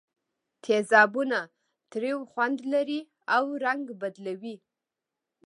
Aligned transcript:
تیزابونه 0.63 1.39
تریو 1.91 2.19
خوند 2.31 2.57
لري 2.73 3.01
او 3.35 3.45
رنګ 3.65 3.85
بدلوي. 4.01 4.55